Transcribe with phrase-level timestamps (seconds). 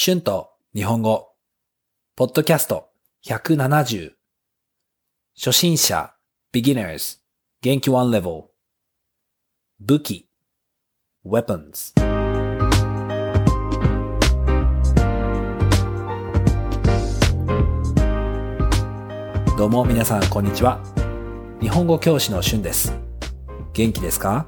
[0.00, 1.30] 春と日本語、
[2.14, 2.90] ポッドキャスト。
[3.26, 4.12] 170、
[5.36, 6.14] 初心者、
[6.54, 7.18] beginners、
[7.62, 8.44] 元気 one level、
[9.80, 10.28] 武器、
[11.26, 11.94] weapons。
[19.56, 20.80] どうも皆さんこんにちは。
[21.60, 22.96] 日本語教師の春です。
[23.72, 24.46] 元気ですか？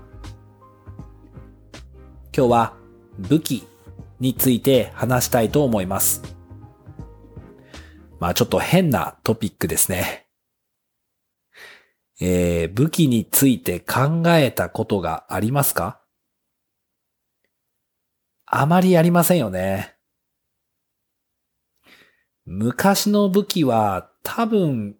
[2.33, 2.77] 今日は
[3.19, 3.67] 武器。
[4.21, 6.23] について話したいと思います。
[8.21, 10.27] まあちょっと変なトピックですね。
[12.21, 16.03] えー、武器について考えたことがありますか？
[18.45, 19.97] あまりありませんよね。
[22.45, 24.97] 昔の武器は多分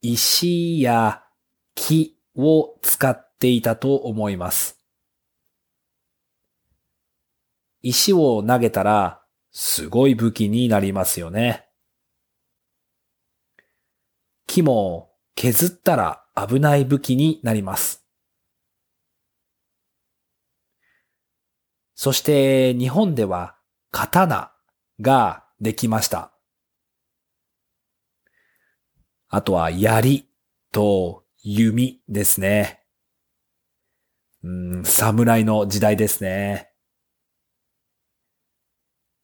[0.00, 1.22] 石や
[1.74, 4.81] 木を使っていたと思います。
[7.82, 11.68] 石を投げたらすごい武器になりますよね。
[14.46, 18.06] 木も削ったら危ない武器になります。
[21.94, 23.56] そして日本では
[23.90, 24.52] 刀
[25.00, 26.32] ができました。
[29.28, 30.28] あとは槍
[30.72, 32.82] と弓ですね。
[34.42, 36.71] うん、侍の時代ですね。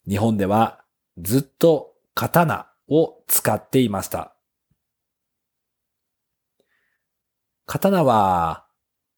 [0.08, 0.82] 日本では
[1.18, 4.34] ずっと刀を使っていました。
[7.66, 8.66] 刀は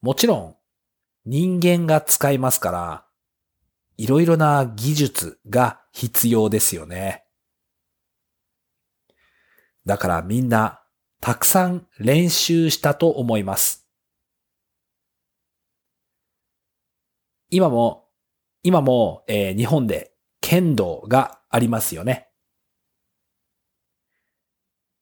[0.01, 0.57] もちろん
[1.25, 3.07] 人間が使いますから、
[3.99, 7.25] いろいろな技術が必要ですよね。
[9.87, 10.83] だからみんな
[11.21, 13.87] たくさん練習したと思います。
[17.49, 18.09] 今も、
[18.65, 20.11] 今も、えー、日本で
[20.51, 22.29] 剣道がありますよね。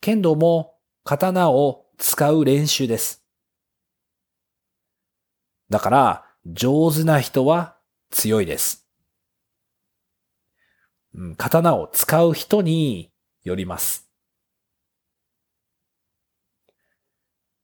[0.02, 0.74] 剣道も
[1.04, 3.24] 刀を使う練習です。
[5.70, 7.78] だから上手な人は
[8.10, 8.86] 強いです。
[11.38, 13.10] 刀を使う人に
[13.42, 14.06] よります。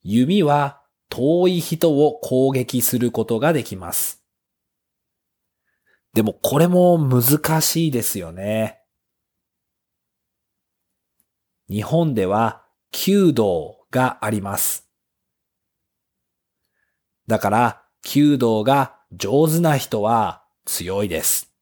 [0.02, 0.80] 弓は
[1.10, 4.23] 遠い人を攻撃することができます。
[6.14, 8.80] でもこれも難しいですよね。
[11.68, 14.88] 日本では弓道があります。
[17.26, 21.52] だから弓道が上手な人は強いです。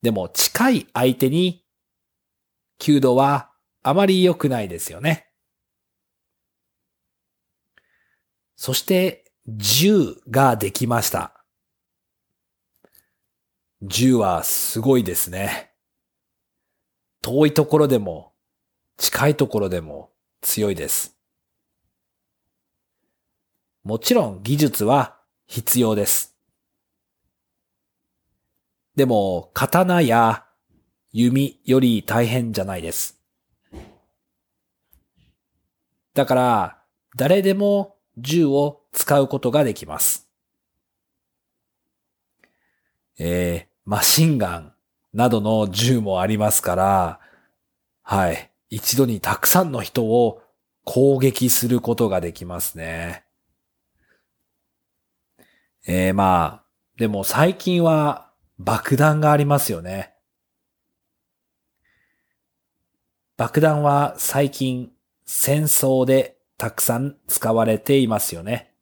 [0.00, 1.64] でも近い相手に
[2.78, 3.50] 弓道は
[3.82, 5.26] あまり良くないですよね。
[8.54, 11.44] そして銃ができました。
[13.82, 15.72] 銃はすごいですね。
[17.20, 18.32] 遠いところでも
[18.96, 21.16] 近いところでも強いです。
[23.82, 26.36] もちろん技術は必要です。
[28.94, 30.44] でも刀や
[31.10, 33.20] 弓より大変じゃないです。
[36.14, 36.82] だから
[37.16, 40.28] 誰でも銃を使うことができます。
[43.18, 44.72] えー、マシンガン
[45.12, 47.20] などの銃もありますから、
[48.02, 48.50] はい。
[48.70, 50.42] 一度にたくさんの人を
[50.84, 53.24] 攻撃することができますね。
[55.86, 56.64] えー、まあ、
[56.96, 60.14] でも最近は爆弾がありますよね。
[63.36, 64.92] 爆弾は最近
[65.24, 68.74] 戦争でたくさん使われていますよね。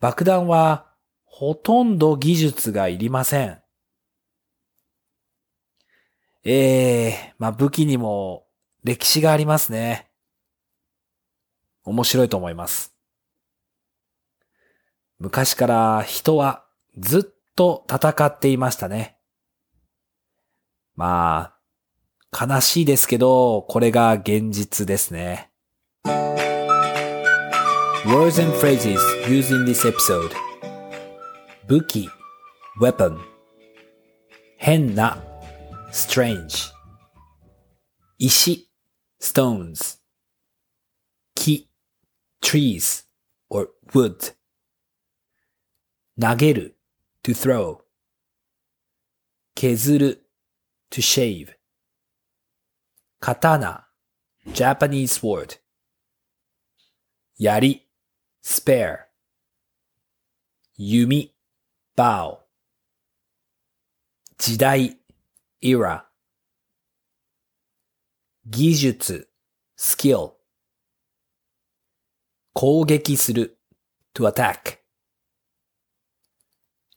[0.00, 0.86] 爆弾は
[1.24, 3.62] ほとんど技術がいりません。
[6.42, 8.46] ええー、まあ武器にも
[8.82, 10.10] 歴史がありますね。
[11.84, 12.94] 面白いと思います。
[15.18, 16.64] 昔から人は
[16.98, 19.18] ずっと戦っていましたね。
[20.94, 21.59] まあ、
[22.32, 25.50] 悲しいですけど、これが現実ですね。
[28.06, 30.30] Words and phrases used in this episode
[31.68, 32.08] 武器
[32.80, 33.18] weapon
[34.56, 35.22] 変な
[35.92, 36.72] strange
[38.18, 38.70] 石
[39.20, 39.98] stones
[41.34, 41.68] 木
[42.42, 43.04] trees
[43.50, 44.34] or wood
[46.18, 46.78] 投げる
[47.22, 47.80] to throw
[49.54, 50.26] 削る
[50.90, 51.59] to shave
[53.20, 53.86] 刀
[54.46, 55.58] Japanese word
[57.38, 57.80] 槍
[58.42, 59.10] spare
[60.82, 61.36] 弓、
[61.94, 62.38] bow。
[64.38, 64.98] 時代、
[65.60, 66.06] era。
[68.46, 69.28] 技術、
[69.76, 70.36] skill。
[72.54, 73.60] 攻撃する、
[74.14, 74.78] to attack。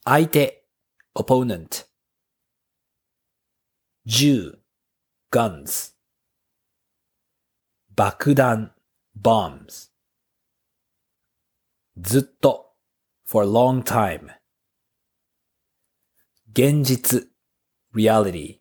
[0.05, 0.65] 相手、
[1.13, 1.89] opponent。
[4.05, 4.63] 銃、
[5.29, 5.93] guns。
[7.95, 8.71] 爆弾、
[9.21, 9.91] bombs。
[12.01, 12.71] ずっと、
[13.23, 14.31] for a long time.
[16.53, 17.27] 現実
[17.93, 18.57] reality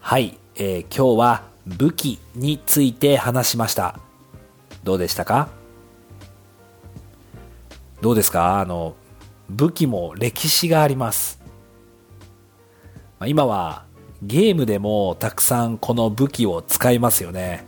[0.00, 3.98] はい、えー、今日は武器について話しました。
[4.84, 5.48] どうでしたか？
[8.00, 8.60] どうですか？
[8.60, 8.94] あの、
[9.48, 11.40] 武器も歴史があります。
[13.26, 13.89] 今は
[14.22, 17.64] ゲームでもたくさんこの武器を使いますよね。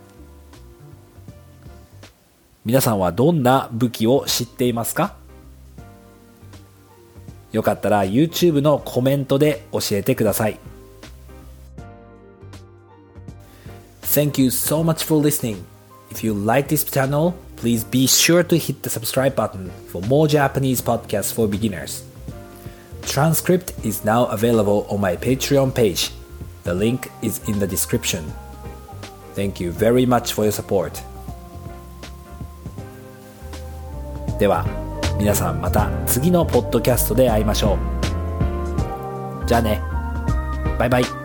[2.65, 5.17] 皆さんはどんな武器を知っていますか
[7.51, 10.59] よかったら YouTube のコメントで教えてください。
[14.03, 15.65] Thank you so much for listening.
[16.11, 20.29] If you like this channel, please be sure to hit the subscribe button for more
[20.29, 22.05] Japanese podcasts for beginners.
[23.03, 26.13] Transcript is now available on my Patreon page.
[26.65, 28.33] The link is in the description.
[29.35, 31.03] Thank you very much for your support.
[34.39, 34.65] では
[35.19, 37.79] 皆さんまた次のポッドキャストで会いましょ
[39.45, 39.81] うじゃあね
[40.79, 41.22] バイバイ